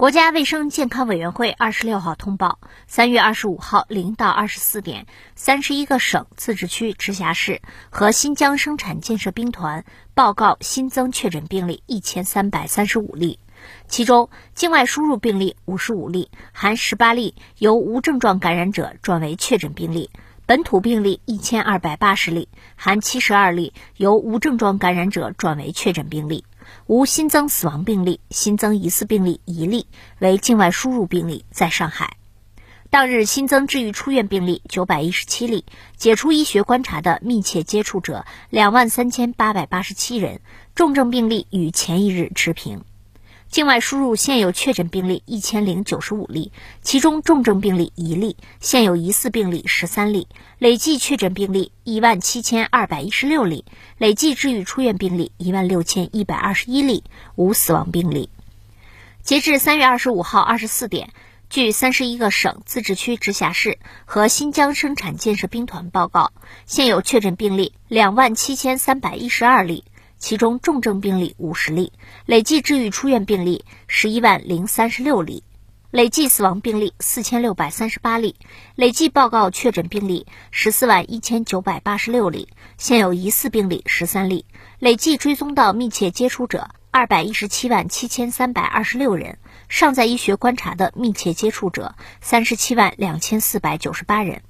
[0.00, 7.60] 国家卫生健康委员会二十六号通报，三月二十五号零到二十四点，三十一个省、自治区、直辖市
[7.90, 9.84] 和新疆生产建设兵团
[10.14, 13.38] 报告新增确诊病例一千三百三十五例，
[13.88, 20.08] 其中境外输入病例五十五例，含十八例由无症状感染者转为确诊病例；
[20.46, 26.46] 本土病例一千二百八十例，含七十二例由无症状感染者转为确诊病例。
[26.86, 29.86] 无新增死亡病例，新增疑似病例一例，
[30.18, 32.16] 为境外输入病例，在上海。
[32.90, 35.64] 当日新增治愈出院病例九百一十七例，
[35.96, 40.40] 解除医学观察的密切接触者两万三千八百八十七人，
[40.74, 42.82] 重症病例与前一日持平。
[43.50, 50.28] 境外输入现有确诊病例一千零九十五例，其中重症病例一例，现有疑似病例十三例，
[50.60, 53.64] 累计确诊病例一万七千二百一十六例，
[53.98, 57.02] 累计治愈出院病例一万六千一百二十一例，
[57.34, 58.30] 无死亡病例。
[59.24, 61.10] 截至三月二十五号二十四点，
[61.48, 66.30] 据三十一个省、自治区、直辖市和新疆生产建设兵团报告，
[66.66, 69.82] 现有确诊病例两万七千三百一十二例。
[70.20, 71.92] 其中重症病例五十例，
[72.26, 75.42] 累计治愈出院病例十一万零三十六例，
[75.90, 78.36] 累计死亡病例四千六百三十八例，
[78.74, 84.44] 累计报告确诊病例十四万一千九百八十六例，现有疑似病例十三例，
[84.78, 89.38] 累计追踪到密切接触者二百一十七万七千三百二十六人，
[89.70, 94.42] 尚在医学观察的密切接触者三十七万两千四百九十八人。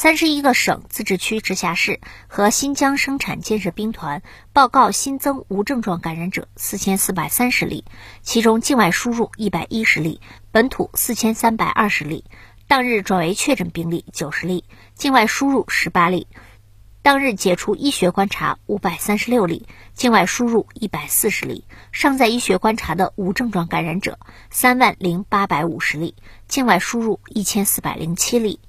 [0.00, 7.84] 三十一个省、自治区、直辖市和新疆生产建设兵团报告新增无症状感染者四千四百三十例，
[8.22, 10.20] 其中境外输入一百一十例，
[10.52, 12.24] 本土四千三百二十例，
[12.68, 14.62] 当日转为确诊病例九十例，
[14.94, 16.28] 境外输入十八例，
[17.02, 26.14] 当日解除医学观察五百三十六例，境外输入一百四十例，尚在医学观察的无症状感染者三万零八百五十例，
[26.46, 28.60] 境外输入一千四百零七例。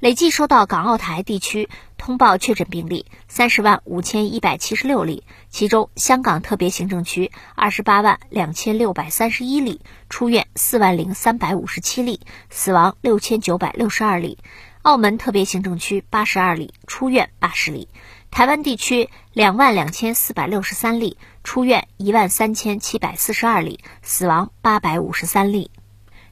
[0.00, 14.38] 累计收到港澳台地区通报确诊病例三十万五千一百七十六例，其中香港特别行政区二十八万两千六百三十一例，出院四万零三百五十七例，死亡六千九百六十二例；
[14.80, 17.86] 澳门特别行政区八十二例，出院八十例；
[18.30, 25.70] 台湾地区两万两千四百六十三例，出院一万三千七百四十二例，死亡八百五十三例。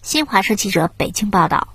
[0.01, 1.75] 新华社记者北京报道。